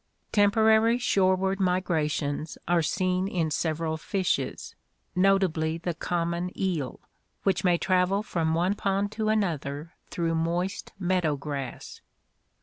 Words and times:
Temporary 0.31 0.97
shoreward 0.97 1.59
migrations 1.59 2.57
are 2.67 2.81
seen 2.81 3.27
in 3.27 3.51
several 3.51 3.97
fishes, 3.97 4.73
notably 5.15 5.77
the 5.77 5.93
common 5.93 6.49
eel, 6.59 7.01
which 7.43 7.63
may 7.63 7.77
travel 7.77 8.23
from 8.23 8.55
one 8.55 8.73
pond 8.73 9.11
to 9.11 9.29
an 9.29 9.43
other 9.43 9.93
through 10.09 10.33
moist 10.33 10.91
meadow 10.97 11.35
grass. 11.35 12.01